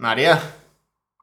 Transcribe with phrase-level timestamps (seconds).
[0.00, 0.40] María,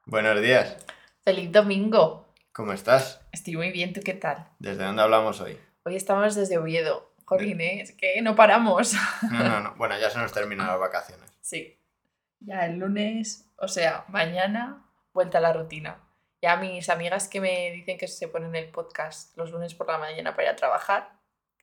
[0.06, 0.78] buenos días.
[1.24, 2.32] Feliz domingo.
[2.52, 3.20] ¿Cómo estás?
[3.32, 4.50] Estoy muy bien, ¿tú qué tal?
[4.60, 5.58] ¿Desde dónde hablamos hoy?
[5.84, 7.12] Hoy estamos desde Oviedo.
[7.26, 7.82] Jolín, ¿eh?
[7.82, 8.94] es que no paramos.
[9.32, 9.74] No, no, no.
[9.78, 11.28] Bueno, ya se nos terminan las vacaciones.
[11.42, 11.76] Sí.
[12.40, 16.00] Ya el lunes, o sea, mañana, vuelta a la rutina.
[16.44, 19.98] Ya mis amigas que me dicen que se ponen el podcast los lunes por la
[19.98, 21.14] mañana para ir a trabajar,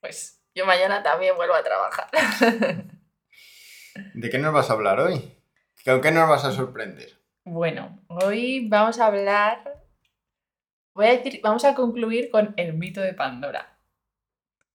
[0.01, 2.09] pues yo mañana también vuelvo a trabajar.
[4.15, 5.44] ¿De qué nos vas a hablar hoy?
[5.85, 7.21] ¿Con qué nos vas a sorprender?
[7.43, 9.83] Bueno, hoy vamos a hablar,
[10.95, 13.77] voy a decir, vamos a concluir con el mito de Pandora.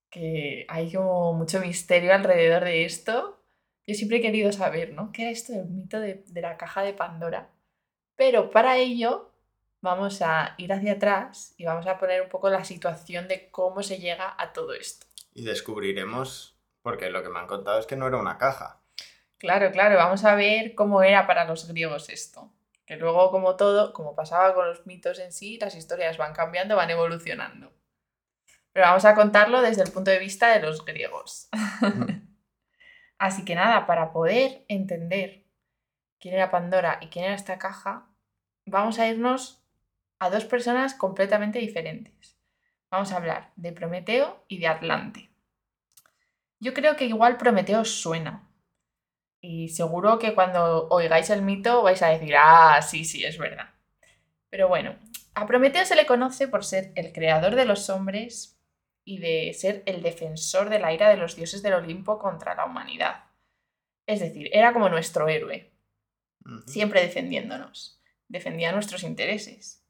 [0.08, 3.42] Que hay como mucho misterio alrededor de esto.
[3.88, 5.10] Yo siempre he querido saber, ¿no?
[5.10, 7.50] ¿Qué era esto del mito de, de la caja de Pandora?
[8.14, 9.32] Pero para ello
[9.80, 13.82] vamos a ir hacia atrás y vamos a poner un poco la situación de cómo
[13.82, 15.08] se llega a todo esto.
[15.34, 18.79] Y descubriremos, porque lo que me han contado es que no era una caja.
[19.40, 22.52] Claro, claro, vamos a ver cómo era para los griegos esto.
[22.84, 26.76] Que luego, como todo, como pasaba con los mitos en sí, las historias van cambiando,
[26.76, 27.72] van evolucionando.
[28.74, 31.48] Pero vamos a contarlo desde el punto de vista de los griegos.
[33.18, 35.46] Así que nada, para poder entender
[36.18, 38.08] quién era Pandora y quién era esta caja,
[38.66, 39.64] vamos a irnos
[40.18, 42.36] a dos personas completamente diferentes.
[42.90, 45.30] Vamos a hablar de Prometeo y de Atlante.
[46.58, 48.49] Yo creo que igual Prometeo suena,
[49.40, 53.70] y seguro que cuando oigáis el mito vais a decir, ah, sí, sí, es verdad.
[54.50, 54.96] Pero bueno,
[55.34, 58.60] a Prometeo se le conoce por ser el creador de los hombres
[59.04, 62.66] y de ser el defensor de la ira de los dioses del Olimpo contra la
[62.66, 63.24] humanidad.
[64.06, 65.72] Es decir, era como nuestro héroe,
[66.66, 69.86] siempre defendiéndonos, defendía nuestros intereses.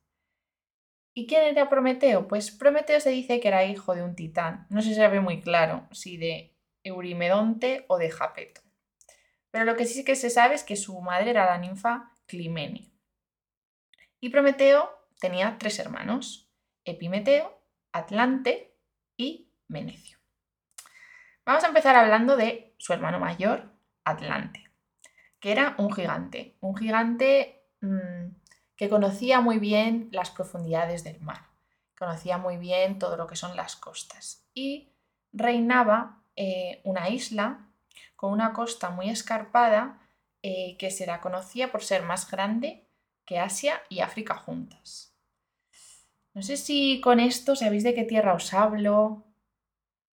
[1.12, 2.28] ¿Y quién era Prometeo?
[2.28, 5.88] Pues Prometeo se dice que era hijo de un titán, no se sabe muy claro
[5.90, 8.60] si de Eurimedonte o de Japeto.
[9.50, 12.92] Pero lo que sí que se sabe es que su madre era la ninfa Climene.
[14.20, 16.50] Y Prometeo tenía tres hermanos,
[16.84, 17.60] Epimeteo,
[17.92, 18.76] Atlante
[19.16, 20.18] y Menecio.
[21.44, 23.72] Vamos a empezar hablando de su hermano mayor,
[24.04, 24.70] Atlante,
[25.40, 28.34] que era un gigante, un gigante mmm,
[28.76, 31.46] que conocía muy bien las profundidades del mar,
[31.98, 34.92] conocía muy bien todo lo que son las costas y
[35.32, 37.69] reinaba eh, una isla
[38.20, 39.98] con una costa muy escarpada
[40.42, 42.86] eh, que se la conocía por ser más grande
[43.24, 45.16] que Asia y África juntas.
[46.34, 49.24] No sé si con esto sabéis de qué tierra os hablo.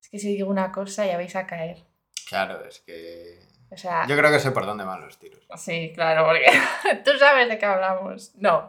[0.01, 1.83] Es que si digo una cosa ya vais a caer.
[2.29, 3.41] Claro, es que...
[4.07, 5.45] Yo creo que sé por dónde van los tiros.
[5.57, 6.45] Sí, claro, porque
[7.03, 8.33] tú sabes de qué hablamos.
[8.35, 8.67] No,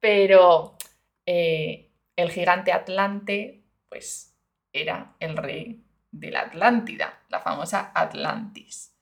[0.00, 0.78] pero
[1.26, 4.34] eh, el gigante Atlante, pues
[4.72, 8.94] era el rey de la Atlántida, la famosa Atlantis.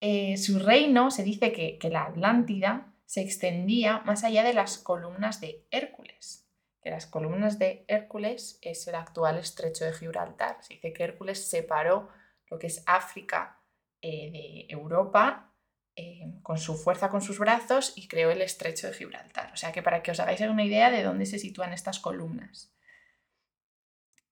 [0.00, 5.40] Eh, su reino se dice que, la Atlántida se extendía más allá de las columnas
[5.40, 6.48] de Hércules,
[6.82, 10.56] que las columnas de Hércules es el actual estrecho de Gibraltar.
[10.62, 12.08] Se dice que Hércules separó
[12.48, 13.60] lo que es África
[14.00, 15.52] eh, de Europa
[15.94, 19.52] eh, con su fuerza, con sus brazos y creó el estrecho de Gibraltar.
[19.52, 22.72] O sea que para que os hagáis una idea de dónde se sitúan estas columnas.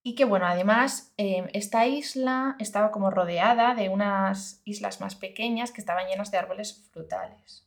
[0.02, 5.72] Y que bueno, además em, esta isla estaba como rodeada de unas islas más pequeñas
[5.72, 7.66] que estaban llenas de árboles frutales.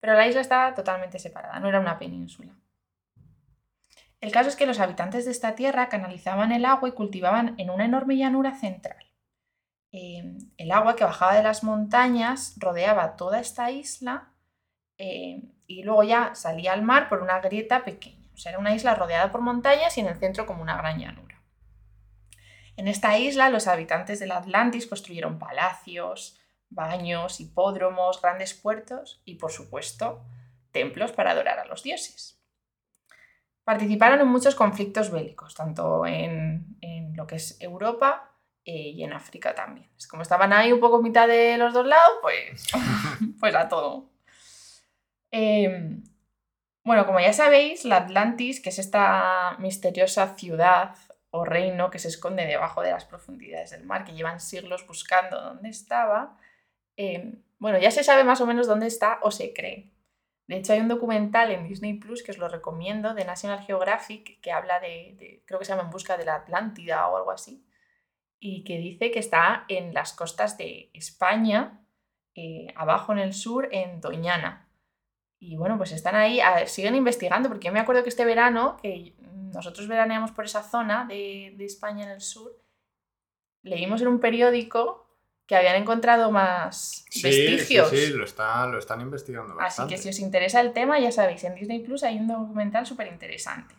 [0.00, 2.52] Pero la isla estaba totalmente separada, no era una península.
[4.20, 7.70] El caso es que los habitantes de esta tierra canalizaban el agua y cultivaban en
[7.70, 9.04] una enorme llanura central.
[9.92, 14.32] Em, el agua que bajaba de las montañas rodeaba toda esta isla
[14.98, 18.28] em, y luego ya salía al mar por una grieta pequeña.
[18.34, 20.98] O sea, era una isla rodeada por montañas y en el centro como una gran
[20.98, 21.23] llanura.
[22.76, 26.38] En esta isla los habitantes del Atlantis construyeron palacios,
[26.70, 30.24] baños, hipódromos, grandes puertos y, por supuesto,
[30.72, 32.40] templos para adorar a los dioses.
[33.62, 36.76] Participaron en muchos conflictos bélicos, tanto en,
[37.14, 38.32] lo que es Europa
[38.64, 39.88] eh, y en África también.
[39.96, 42.66] Es como estaban ahí un poco mitad de los dos lados, pues,
[43.40, 44.10] pues a todo.
[45.30, 46.02] Em,
[46.84, 50.96] bueno, como ya sabéis, la Atlantis, que es esta misteriosa ciudad
[51.36, 55.40] o reino que se esconde debajo de las profundidades del mar, que llevan siglos buscando
[55.40, 56.38] dónde estaba,
[56.96, 59.90] em, bueno, ya se sabe más o menos dónde está o se cree.
[60.46, 64.40] De hecho, hay un documental en Disney Plus que os lo recomiendo, de National Geographic,
[64.40, 67.66] que habla de, creo que se llama En busca de la Atlántida o algo así,
[68.38, 71.84] y que dice que está en las costas de España,
[72.36, 74.68] eh, abajo en el sur, en Doñana.
[75.40, 79.13] Y bueno, pues están ahí, siguen investigando, porque yo me acuerdo que este verano, que
[79.54, 82.52] nosotros veraneamos por esa zona de, España en el sur,
[83.62, 85.06] leímos en un periódico
[85.46, 87.90] que habían encontrado más Sí, vestigios.
[87.90, 89.94] sí, sí, lo, está, lo están investigando Así bastante.
[89.94, 93.06] que si os interesa el tema, ya sabéis, en Disney Plus hay un documental súper
[93.08, 93.74] interesante.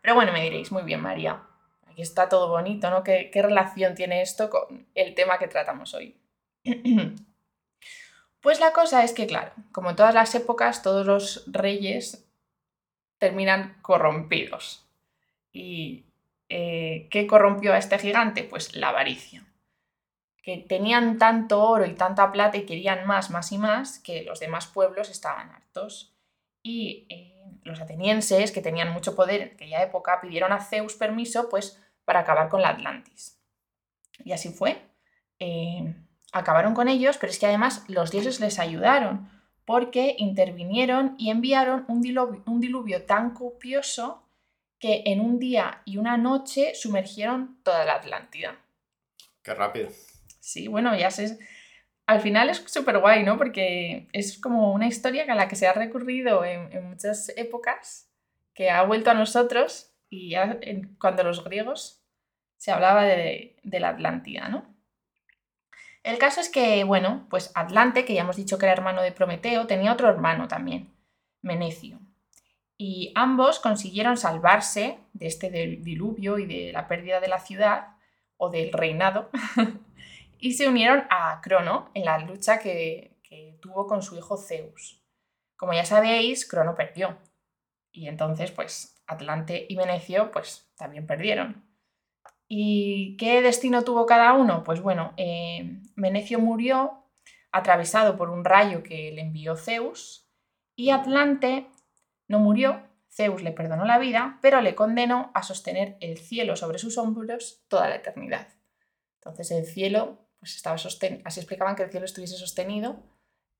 [0.00, 1.42] Pero bueno, me diréis, muy bien, María.
[1.86, 3.04] Aquí está todo bonito, ¿no?
[3.04, 6.16] ¿Qué, qué relación tiene esto con el tema que tratamos hoy?
[8.40, 12.28] Pues la cosa es que, claro, como en todas las épocas, todos los reyes
[13.22, 14.84] terminan corrompidos.
[15.52, 16.06] ¿Y
[16.48, 18.42] eh, qué corrompió a este gigante?
[18.42, 19.44] Pues la avaricia.
[20.42, 24.40] Que tenían tanto oro y tanta plata y querían más, más y más, que los
[24.40, 26.16] demás pueblos estaban hartos.
[26.64, 31.48] Y eh, los atenienses, que tenían mucho poder en aquella época, pidieron a Zeus permiso
[31.48, 33.40] pues, para acabar con la Atlantis.
[34.24, 34.82] Y así fue.
[35.38, 35.94] Eh,
[36.32, 39.30] acabaron con ellos, pero es que además los dioses les ayudaron,
[39.64, 44.22] porque intervinieron y enviaron un diluvio, un diluvio tan copioso
[44.78, 48.56] que en un día y una noche sumergieron toda la Atlántida.
[49.42, 49.88] Qué rápido.
[50.40, 51.38] Sí, bueno, ya sé.
[52.06, 53.38] Al final es súper guay, ¿no?
[53.38, 58.08] Porque es como una historia a la que se ha recurrido en, en muchas épocas,
[58.54, 62.02] que ha vuelto a nosotros y ya en- cuando los griegos
[62.56, 64.71] se hablaba de, de la Atlántida, ¿no?
[66.02, 69.12] El caso es que, bueno, pues Atlante, que ya hemos dicho que era hermano de
[69.12, 70.92] Prometeo, tenía otro hermano también,
[71.42, 72.00] Menecio.
[72.76, 77.96] Y ambos consiguieron salvarse de este diluvio y de la pérdida de la ciudad
[78.36, 79.30] o del reinado
[80.38, 85.00] y se unieron a Crono en la lucha que, que tuvo con su hijo Zeus.
[85.56, 87.18] Como ya sabéis, Crono perdió.
[87.92, 91.64] Y entonces, pues, Atlante y Venecio, pues, también perdieron.
[92.48, 94.64] ¿Y qué destino tuvo cada uno?
[94.64, 97.04] Pues bueno, eh, Venecio murió
[97.52, 100.30] atravesado por un rayo que le envió Zeus
[100.74, 101.66] y Atlante
[102.28, 106.78] no murió, Zeus le perdonó la vida, pero le condenó a sostener el cielo sobre
[106.78, 108.48] sus hombros toda la eternidad.
[109.16, 113.02] Entonces el cielo, pues estaba sostenido, así explicaban que el cielo estuviese sostenido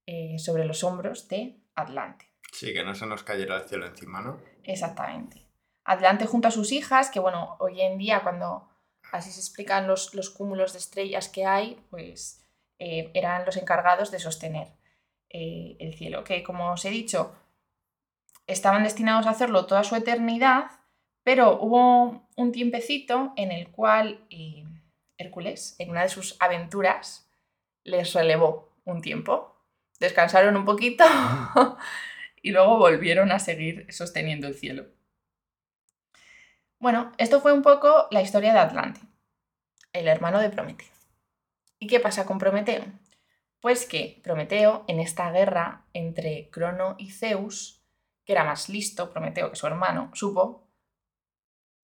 [0.06, 2.32] eh, sobre los hombros de Atlante.
[2.52, 4.40] Sí, que no se nos cayera el cielo encima, ¿no?
[4.64, 5.46] Exactamente.
[5.84, 8.71] Atlante junto a sus hijas, que bueno, hoy en día cuando
[9.12, 12.44] así se explican los, los cúmulos de estrellas que hay, pues
[12.78, 14.68] eh, eran los encargados de sostener
[15.28, 17.36] eh, el cielo, que como os he dicho,
[18.46, 20.70] estaban destinados a hacerlo toda su eternidad,
[21.22, 24.64] pero hubo un tiempecito en el cual eh,
[25.18, 27.30] Hércules, en una de sus aventuras,
[27.84, 29.56] les relevó un tiempo.
[30.00, 31.04] Descansaron un poquito
[32.42, 34.86] y luego volvieron a seguir sosteniendo el cielo.
[36.82, 39.00] Bueno, esto fue un poco la historia de Atlante,
[39.92, 40.88] el hermano de Prometeo.
[41.78, 42.82] ¿Y qué pasa con Prometeo?
[43.60, 47.84] Pues que Prometeo, en esta guerra entre Crono y Zeus,
[48.24, 50.66] que era más listo, Prometeo, que su hermano, supo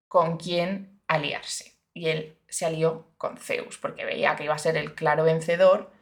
[0.08, 1.78] con quién aliarse.
[1.94, 5.92] Y él se alió con Zeus, porque veía que iba a ser el claro vencedor,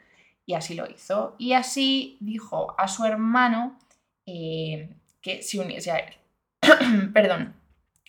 [0.46, 1.37] y así lo hizo.
[1.37, 3.78] Y así dijo a su hermano
[4.25, 4.88] eh,
[5.20, 6.14] que se uniese a él.
[7.12, 7.54] Perdón,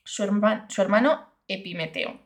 [0.08, 2.20] su, herma- su hermano Epimeteo.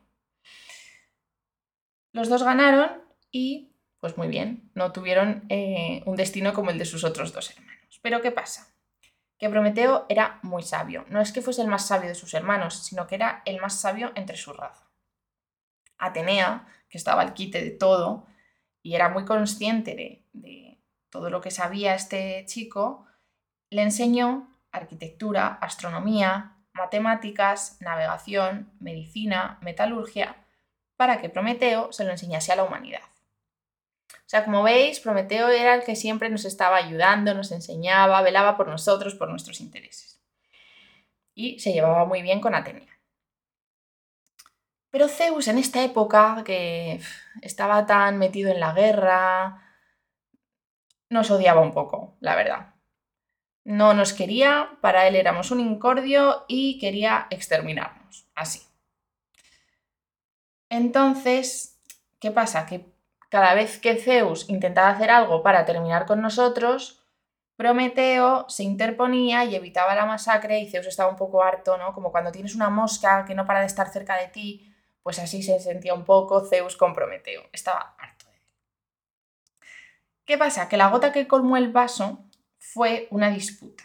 [2.12, 6.84] Los dos ganaron y, pues muy bien, no tuvieron eh, un destino como el de
[6.84, 8.00] sus otros dos hermanos.
[8.02, 8.74] Pero ¿qué pasa?
[9.38, 11.04] Que Prometeo era muy sabio.
[11.08, 13.80] No es que fuese el más sabio de sus hermanos, sino que era el más
[13.80, 14.90] sabio entre su raza.
[15.98, 18.26] Atenea, que estaba al quite de todo
[18.82, 19.94] y era muy consciente
[20.32, 20.78] de
[21.10, 23.06] todo lo que sabía este chico,
[23.70, 30.36] le enseñó arquitectura, astronomía, matemáticas, navegación, medicina, metalurgia,
[30.96, 33.02] para que Prometeo se lo enseñase a la humanidad.
[34.10, 38.56] O sea, como veis, Prometeo era el que siempre nos estaba ayudando, nos enseñaba, velaba
[38.56, 40.20] por nosotros, por nuestros intereses.
[41.34, 42.98] Y se llevaba muy bien con Atenea.
[44.90, 47.00] Pero Zeus en esta época, que
[47.40, 49.62] estaba tan metido en la guerra,
[51.08, 52.71] nos odiaba un poco, la verdad.
[53.64, 58.62] No nos quería, para él éramos un incordio y quería exterminarnos, así.
[60.68, 61.80] Entonces,
[62.18, 62.66] ¿qué pasa?
[62.66, 62.86] Que
[63.28, 67.02] cada vez que Zeus intentaba hacer algo para terminar con nosotros,
[67.56, 71.92] Prometeo se interponía y evitaba la masacre y Zeus estaba un poco harto, ¿no?
[71.92, 75.42] Como cuando tienes una mosca que no para de estar cerca de ti, pues así
[75.42, 77.42] se sentía un poco Zeus con Prometeo.
[77.52, 78.40] Estaba harto de.
[80.24, 80.68] ¿Qué pasa?
[80.68, 82.24] Que la gota que colmó el vaso
[82.62, 83.82] fue una disputa.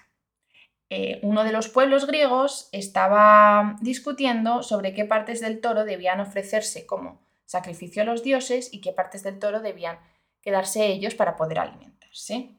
[0.89, 6.85] Eh, uno de los pueblos griegos estaba discutiendo sobre qué partes del toro debían ofrecerse
[6.85, 9.99] como sacrificio a los dioses y qué partes del toro debían
[10.41, 12.51] quedarse ellos para poder alimentarse.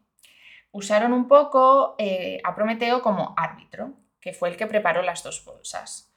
[0.72, 5.42] Usaron un poco eh, a Prometeo como árbitro, que fue el que preparó las dos
[5.44, 6.12] bolsas.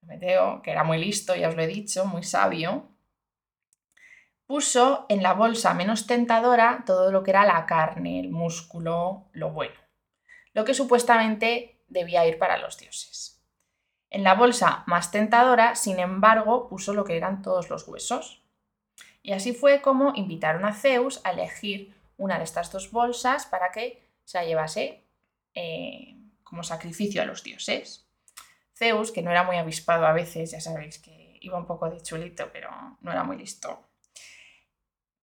[0.00, 2.88] Prometeo, que era muy listo, ya os lo he dicho, muy sabio,
[4.46, 9.50] puso en la bolsa menos tentadora todo lo que era la carne, el músculo, lo
[9.50, 9.74] bueno,
[10.52, 13.42] lo que supuestamente debía ir para los dioses.
[14.10, 18.44] En la bolsa más tentadora, sin embargo, puso lo que eran todos los huesos.
[19.22, 23.72] Y así fue como invitaron a Zeus a elegir una de estas dos bolsas para
[23.72, 25.04] que se la llevase
[25.54, 28.08] eh, como sacrificio a los dioses.
[28.76, 32.00] Zeus, que no era muy avispado a veces, ya sabéis que iba un poco de
[32.00, 32.70] chulito, pero
[33.00, 33.84] no era muy listo,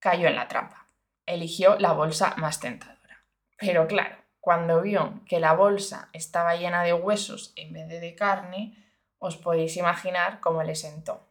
[0.01, 0.87] cayó en la trampa.
[1.25, 3.23] Eligió la bolsa más tentadora.
[3.57, 8.15] Pero claro, cuando vio que la bolsa estaba llena de huesos en vez de de
[8.15, 8.75] carne,
[9.19, 11.29] os podéis imaginar cómo le sentó.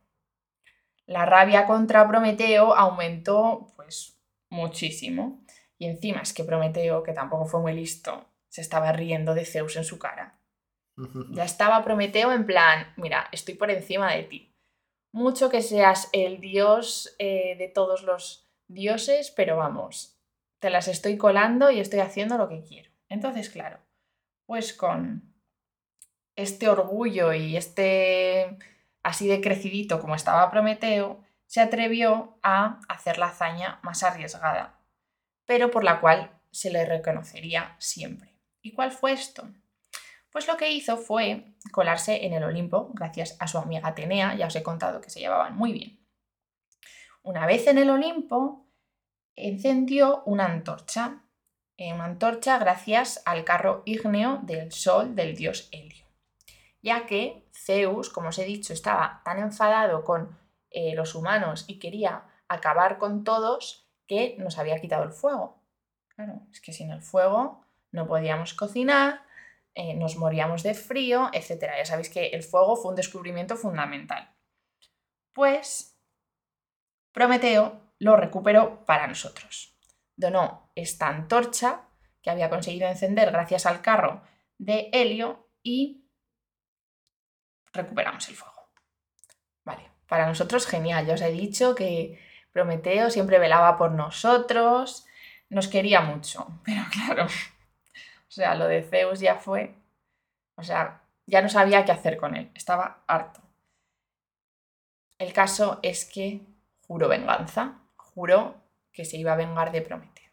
[1.06, 4.16] La rabia contra Prometeo aumentó pues
[4.48, 5.44] muchísimo.
[5.76, 9.76] Y encima es que Prometeo, que tampoco fue muy listo, se estaba riendo de Zeus
[9.76, 10.38] en su cara.
[11.32, 14.54] Ya estaba Prometeo en plan, mira, estoy por encima de ti.
[15.12, 20.18] Mucho que seas el dios eh, de todos los dioses, pero vamos,
[20.58, 22.90] te las estoy colando y estoy haciendo lo que quiero.
[23.08, 23.80] Entonces, claro,
[24.46, 25.34] pues con
[26.36, 28.58] este orgullo y este
[29.02, 34.78] así de crecidito como estaba Prometeo, se atrevió a hacer la hazaña más arriesgada,
[35.46, 38.36] pero por la cual se le reconocería siempre.
[38.62, 39.48] ¿Y cuál fue esto?
[40.30, 44.46] Pues lo que hizo fue colarse en el Olimpo, gracias a su amiga Atenea, ya
[44.46, 45.98] os he contado que se llevaban muy bien.
[47.22, 48.59] Una vez en el Olimpo,
[49.48, 51.22] encendió una antorcha,
[51.76, 56.06] eh, una antorcha gracias al carro ígneo del sol del dios Helio,
[56.82, 60.38] ya que Zeus, como os he dicho, estaba tan enfadado con
[60.70, 65.62] eh, los humanos y quería acabar con todos que nos había quitado el fuego.
[66.08, 69.22] Claro, es que sin el fuego no podíamos cocinar,
[69.74, 71.70] eh, nos moríamos de frío, etc.
[71.78, 74.34] Ya sabéis que el fuego fue un descubrimiento fundamental.
[75.32, 75.96] Pues
[77.12, 79.78] Prometeo lo recuperó para nosotros.
[80.16, 81.82] Donó esta antorcha
[82.22, 84.22] que había conseguido encender gracias al carro
[84.58, 86.08] de Helio y
[87.72, 88.72] recuperamos el fuego.
[89.64, 91.06] Vale, para nosotros genial.
[91.06, 92.18] Ya os he dicho que
[92.52, 95.06] Prometeo siempre velaba por nosotros,
[95.50, 99.74] nos quería mucho, pero claro, o sea, lo de Zeus ya fue,
[100.56, 103.40] o sea, ya no sabía qué hacer con él, estaba harto.
[105.18, 106.40] El caso es que
[106.86, 107.79] juró venganza,
[108.14, 108.62] juró
[108.92, 110.30] que se iba a vengar de Prometeo.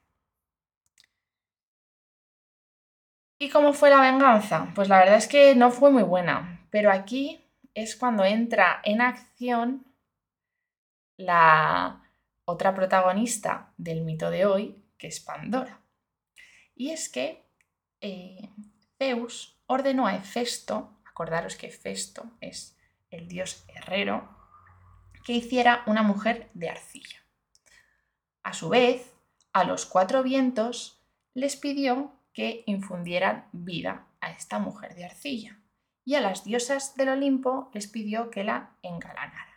[3.40, 4.72] ¿Y cómo fue la venganza?
[4.74, 9.02] Pues la verdad es que no fue muy buena, pero aquí es cuando entra en
[9.02, 9.86] acción
[11.18, 12.02] la
[12.46, 15.82] otra protagonista del mito de hoy, que es Pandora.
[16.76, 17.44] Y es que
[18.02, 18.50] eh,
[18.98, 22.76] Zeus ordenó a Hefesto, acordaros que Hefesto es
[23.12, 24.28] el dios herrero,
[25.24, 27.27] que hiciera una mujer de arcilla.
[28.48, 29.14] A su vez,
[29.52, 35.60] a los cuatro vientos les pidió que infundieran vida a esta mujer de arcilla
[36.06, 39.54] y a las diosas del Olimpo les pidió que la engalanaran.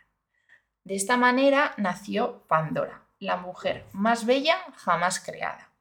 [0.83, 5.71] De esta manera nació Pandora, la mujer más bella jamás creada.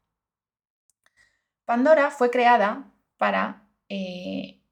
[1.64, 4.62] Pandora fue creada para eh,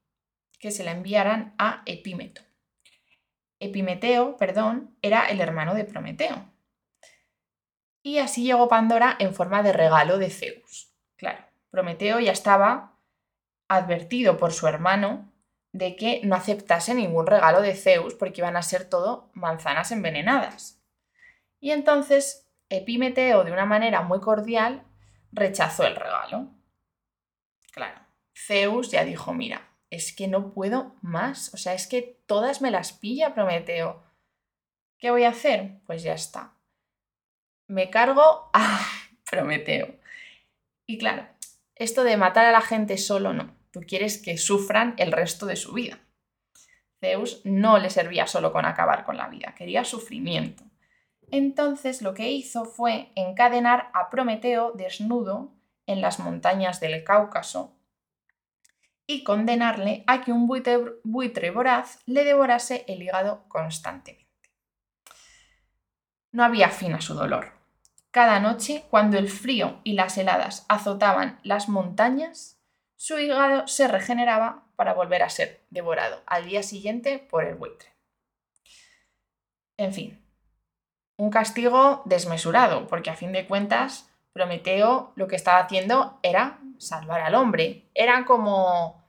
[0.59, 2.41] que se la enviaran a Epímeto.
[3.59, 6.48] Epimeteo, perdón, era el hermano de Prometeo.
[8.01, 10.93] Y así llegó Pandora en forma de regalo de Zeus.
[11.15, 12.93] Claro, Prometeo ya estaba
[13.67, 15.31] advertido por su hermano
[15.71, 20.81] de que no aceptase ningún regalo de Zeus porque iban a ser todo manzanas envenenadas.
[21.59, 24.83] Y entonces Epimeteo, de una manera muy cordial,
[25.31, 26.49] rechazó el regalo.
[27.71, 27.99] Claro,
[28.35, 32.71] Zeus ya dijo, mira, es que no puedo más, o sea, es que todas me
[32.71, 34.03] las pilla Prometeo.
[34.97, 35.79] ¿Qué voy a hacer?
[35.85, 36.53] Pues ya está.
[37.69, 38.81] Me cargo a
[39.29, 39.95] Prometeo.
[40.87, 41.27] Y claro,
[41.75, 43.55] esto de matar a la gente solo no.
[43.71, 45.99] Tú quieres que sufran el resto de su vida.
[46.99, 50.63] Zeus no le servía solo con acabar con la vida, quería sufrimiento.
[51.29, 55.53] Entonces lo que hizo fue encadenar a Prometeo desnudo
[55.85, 57.75] en las montañas del Cáucaso
[59.05, 64.27] y condenarle a que un buitre, voraz le devorase el hígado constantemente.
[66.31, 67.58] No había fin a su dolor.
[68.11, 72.59] Cada noche, cuando el frío y las heladas azotaban las montañas,
[72.95, 77.89] su hígado se regeneraba para volver a ser devorado al día siguiente por el buitre.
[79.77, 80.21] En fin,
[81.17, 87.21] un castigo desmesurado, porque a fin de cuentas Prometeo lo que estaba haciendo era salvar
[87.21, 87.89] al hombre.
[87.93, 89.03] Era como...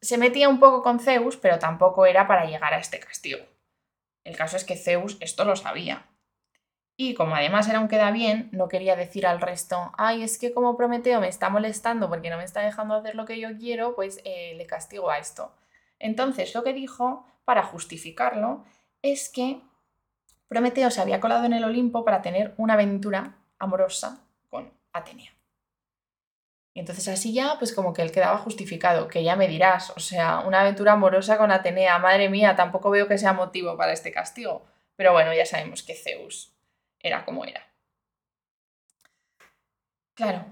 [0.00, 3.44] Se metía un poco con Zeus, pero tampoco era para llegar a este castigo.
[4.24, 6.06] El caso es que Zeus esto lo sabía.
[7.04, 10.54] Y como además era un queda bien, no quería decir al resto, ay, es que
[10.54, 13.96] como Prometeo me está molestando porque no me está dejando hacer lo que yo quiero,
[13.96, 15.52] pues eh, le castigo a esto.
[15.98, 18.62] Entonces lo que dijo, para justificarlo,
[19.02, 19.60] es que
[20.46, 25.32] Prometeo se había colado en el Olimpo para tener una aventura amorosa con Atenea.
[26.72, 29.98] Y entonces así ya, pues como que él quedaba justificado, que ya me dirás, o
[29.98, 34.12] sea, una aventura amorosa con Atenea, madre mía, tampoco veo que sea motivo para este
[34.12, 34.64] castigo.
[34.94, 36.52] Pero bueno, ya sabemos que Zeus
[37.02, 37.66] era como era.
[40.14, 40.44] Claro,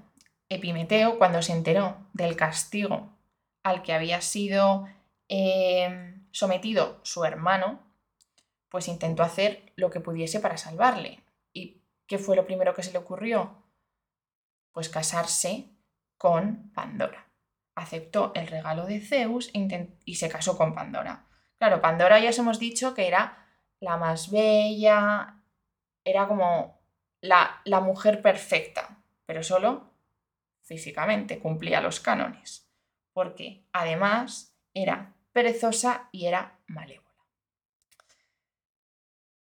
[0.48, 3.16] Epimeteo, cuando se enteró del castigo
[3.62, 4.88] al que había sido
[5.28, 7.80] em, sometido su hermano,
[8.68, 11.22] pues intentó hacer lo que pudiese para salvarle.
[11.52, 13.62] ¿Y qué fue lo primero que se le ocurrió?
[14.72, 15.68] Pues casarse
[16.16, 17.26] con Pandora.
[17.74, 21.26] Aceptó el regalo de Zeus e y se casó con Pandora.
[21.58, 23.46] Claro, Pandora ya os hemos dicho que era
[23.80, 25.39] la más bella,
[26.04, 26.80] era como
[27.20, 29.90] la, la mujer perfecta, pero solo
[30.62, 32.68] físicamente cumplía los cánones,
[33.12, 37.08] porque además era perezosa y era malévola.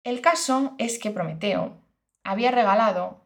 [0.04, 1.78] El caso es que Prometeo
[2.24, 3.22] había regalado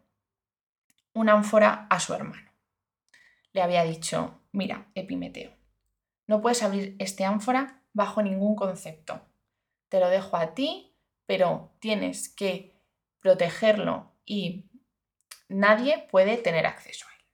[1.14, 2.52] una ánfora a su hermano.
[3.54, 5.54] Le había dicho, mira, Epimeteo,
[6.28, 9.22] no puedes abrir este ánfora bajo ningún concepto.
[9.88, 10.94] Te lo dejo a ti,
[11.26, 12.75] pero tienes que
[13.26, 14.70] protegerlo y
[15.50, 17.26] nadie puede tener acceso a él.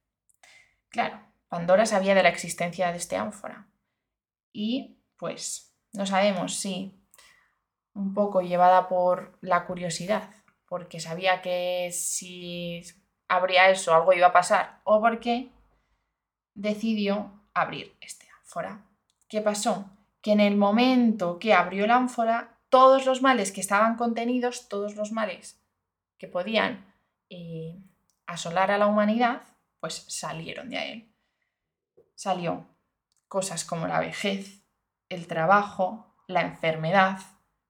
[0.88, 1.19] Claro,
[1.50, 3.67] Pandora sabía de la existencia de este ánfora
[4.53, 6.98] y pues no sabemos si
[7.93, 10.29] un poco llevada por la curiosidad,
[10.65, 12.81] porque sabía que si
[13.27, 15.51] abría eso algo iba a pasar, o porque
[16.53, 18.86] decidió abrir este ánfora.
[19.27, 19.91] ¿Qué pasó?
[20.21, 24.95] Que en el momento que abrió el ánfora, todos los males que estaban contenidos, todos
[24.95, 25.60] los males
[26.21, 26.85] que podían
[27.31, 27.81] eh,
[28.27, 29.41] asolar a la humanidad,
[29.79, 31.15] pues salieron de él.
[32.13, 32.67] Salió
[33.27, 34.61] cosas como la vejez,
[35.09, 37.17] el trabajo, la enfermedad,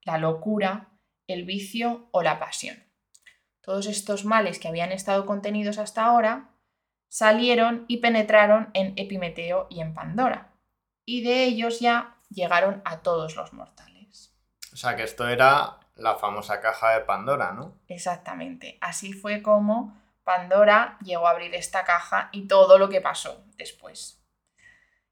[0.02, 0.90] la locura,
[1.28, 2.84] el vicio o la pasión.
[3.62, 6.50] Todos estos males que habían estado contenidos hasta ahora
[7.08, 10.52] salieron y penetraron en Epimeteo y en Pandora.
[11.06, 14.36] Y de ellos ya llegaron a todos los mortales.
[14.74, 17.78] O sea que esto era la famosa caja de Pandora, ¿no?
[17.88, 18.78] Exactamente.
[18.82, 24.22] Así fue como Pandora llegó a abrir esta caja y todo lo que pasó después.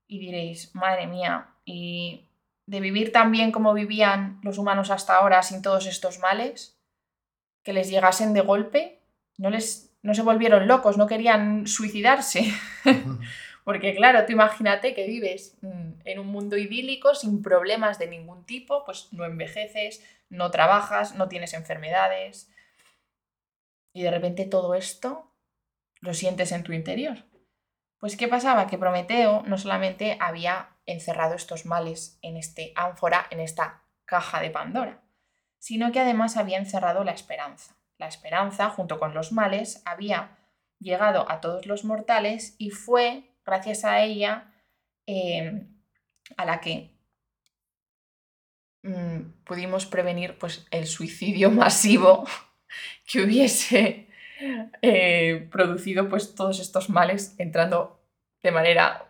[0.08, 2.28] Y diréis, madre mía, ¿y
[2.65, 6.80] de vivir tan bien como vivían los humanos hasta ahora sin todos estos males?
[7.63, 8.99] ¿Que les llegasen de golpe?
[9.38, 10.97] ¿No, les, no se volvieron locos?
[10.97, 12.54] ¿No querían suicidarse?
[13.63, 18.43] Porque claro, tú imagínate que vives mm, en un mundo idílico sin problemas de ningún
[18.45, 22.49] tipo, pues no envejeces, no trabajas, no tienes enfermedades.
[23.93, 25.35] Y de repente todo esto
[26.01, 27.25] lo sientes en tu interior.
[27.97, 28.67] Pues ¿qué pasaba?
[28.67, 34.49] Que Prometeo no solamente había encerrado estos males en este ánfora, en esta caja de
[34.49, 35.03] Pandora,
[35.57, 37.75] sino que además había encerrado la esperanza.
[37.97, 40.37] La esperanza, junto con los males, había
[40.79, 44.53] llegado a todos los mortales y fue gracias a ella
[45.05, 45.67] eh,
[46.37, 46.98] a la que
[48.83, 52.25] Mm, pudimos prevenir pues, el suicidio masivo
[53.05, 54.07] que hubiese
[54.81, 57.99] eh, producido pues, todos estos males entrando
[58.41, 59.09] de manera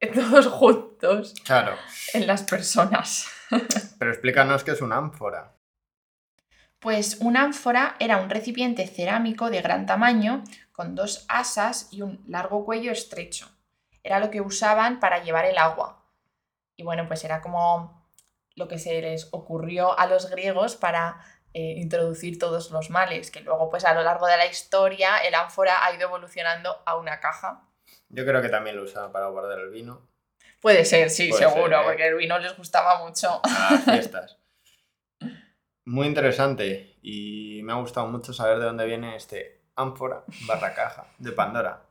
[0.14, 1.74] todos juntos claro.
[2.12, 3.26] en las personas.
[3.98, 5.54] Pero explícanos qué es una ánfora.
[6.78, 12.22] Pues una ánfora era un recipiente cerámico de gran tamaño con dos asas y un
[12.28, 13.50] largo cuello estrecho.
[14.04, 16.04] Era lo que usaban para llevar el agua.
[16.76, 17.97] Y bueno, pues era como
[18.58, 21.20] lo que se les ocurrió a los griegos para
[21.54, 25.34] eh, introducir todos los males, que luego pues a lo largo de la historia el
[25.34, 27.62] ánfora ha ido evolucionando a una caja.
[28.10, 30.06] Yo creo que también lo usaban para guardar el vino.
[30.60, 31.84] Puede ser, sí, seguro, ¿eh?
[31.84, 33.40] porque el vino les gustaba mucho.
[33.44, 34.38] A las fiestas.
[35.84, 41.06] Muy interesante y me ha gustado mucho saber de dónde viene este ánfora barra caja
[41.18, 41.84] de Pandora.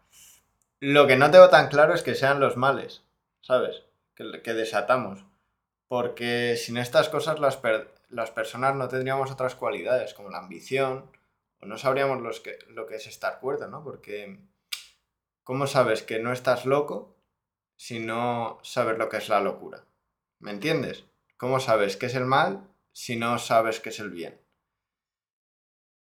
[0.80, 3.04] Lo que no tengo tan claro es que sean los males,
[3.42, 3.84] ¿sabes?
[4.16, 5.26] que desatamos.
[5.88, 7.60] Porque sin estas cosas las,
[8.10, 11.10] las personas no tendríamos otras cualidades, como la ambición,
[11.62, 13.84] o no sabríamos que, lo que es estar cuerdo, ¿no?
[13.84, 14.40] Porque,
[15.44, 17.16] ¿cómo sabes que no estás loco
[17.76, 19.86] si no sabes lo que es la locura?
[20.40, 21.06] ¿Me entiendes?
[21.38, 24.40] ¿Cómo sabes qué es el mal si no sabes qué es el bien?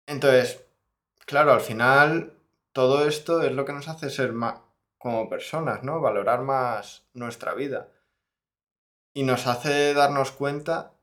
[0.06, 0.66] Entonces,
[1.26, 2.34] claro, al final
[2.72, 4.62] todo esto es lo que nos hace ser más
[4.98, 6.02] como personas, ¿no?
[6.02, 7.90] Valorar más nuestra vida
[9.18, 10.94] y nos hace darnos cuenta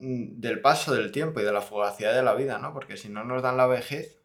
[0.00, 2.72] mm, del paso del tiempo y de la fugacidad de la vida, ¿no?
[2.72, 4.20] Porque si no nos dan la vejez,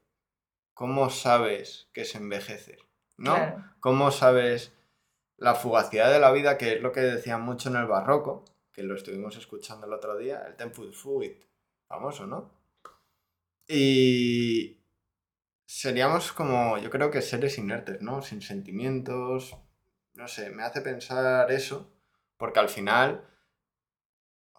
[0.74, 2.80] ¿cómo sabes que se envejece?
[3.18, 3.36] ¿No?
[3.36, 3.64] Claro.
[3.80, 4.74] ¿Cómo sabes
[5.38, 8.82] la fugacidad de la vida, que es lo que decían mucho en el barroco, que
[8.82, 11.46] lo estuvimos escuchando el otro día, el Tempus Fugit,
[11.88, 12.50] famoso, ¿no?
[13.68, 14.80] Y
[15.68, 18.24] seríamos como, yo creo que seres inertes, ¿no?
[18.24, 19.56] Sin sentimientos,
[20.16, 21.92] no sé, me hace pensar eso,
[22.38, 23.35] porque al final,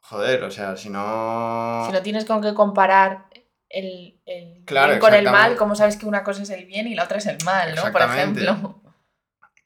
[0.08, 1.84] joder, o sea, si no...
[1.86, 3.26] Si no tienes con qué comparar
[3.68, 5.56] el, el Claro, bien con el mal.
[5.56, 7.90] ¿cómo sabes que una cosa es el bien y la otra es el mal, ¿no?
[7.90, 8.82] Por ejemplo.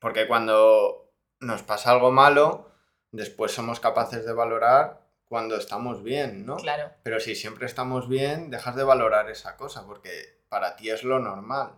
[0.00, 2.70] Porque cuando nos pasa algo malo,
[3.12, 6.56] después somos capaces de valorar cuando estamos bien, ¿no?
[6.56, 6.90] Claro.
[7.02, 11.18] Pero si siempre estamos bien, dejas de valorar esa cosa, porque para ti es lo
[11.18, 11.74] normal.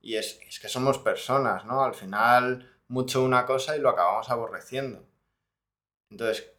[0.00, 1.82] Y es, es que somos personas, ¿no?
[1.82, 5.06] Al final, mucho una cosa y lo acabamos aborreciendo.
[6.10, 6.52] Entonces,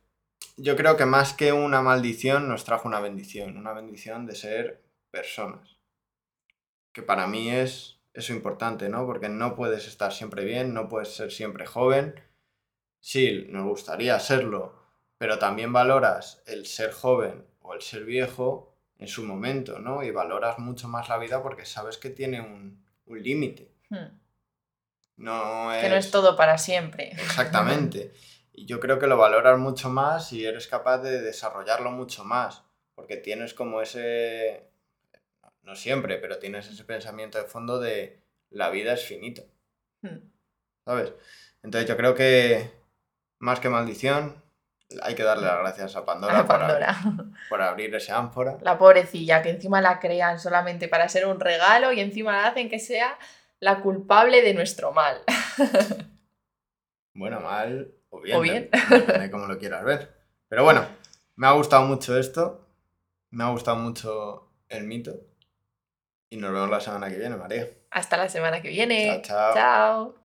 [0.58, 4.84] yo creo que más que una maldición nos trajo una bendición, una bendición de ser
[5.12, 5.78] personas.
[6.92, 9.06] Que para mí es eso importante, ¿no?
[9.06, 12.16] Porque no puedes estar siempre bien, no puedes ser siempre joven.
[13.00, 14.76] Sí, nos gustaría serlo,
[15.18, 20.04] pero también valoras el ser joven o el ser viejo en su momento, ¿no?
[20.04, 23.72] Y valoras mucho más la vida porque sabes que tiene un, un límite.
[23.90, 24.20] Hmm.
[25.16, 25.84] No es...
[25.84, 27.12] Que no es todo para siempre.
[27.12, 28.14] Exactamente.
[28.60, 32.66] Y yo creo que lo valoras mucho más y eres capaz de desarrollarlo mucho más.
[32.94, 34.70] Porque tienes como ese...
[35.62, 39.44] No siempre, pero tienes ese pensamiento de fondo de la vida es finita.
[40.02, 40.30] Hmm.
[40.84, 41.14] ¿Sabes?
[41.64, 42.70] Entonces yo creo que
[43.40, 44.44] más que maldición,
[45.04, 46.98] hay que darle las gracias a Pandora, A por- Pandora.
[47.48, 48.58] Por, abrir ese ánfora.
[48.62, 52.70] La pobrecilla, que encima la crean solamente para ser un regalo y encima la hacen
[52.70, 53.18] que sea
[53.62, 55.24] la culpable de nuestro mal.
[57.14, 58.38] Bueno, mal o bien.
[58.38, 58.70] O bien.
[58.90, 60.14] Depende de cómo lo quieras ver.
[60.48, 60.86] Pero bueno,
[61.36, 62.68] me ha gustado mucho esto.
[63.32, 65.14] Me ha gustado mucho el mito.
[66.30, 67.68] Y nos vemos la semana que viene, María.
[67.92, 69.22] Hasta la semana que viene.
[69.24, 69.54] Chao, chao.
[69.54, 70.19] Chao.